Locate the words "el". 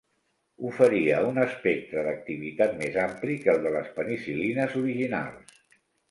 3.53-3.61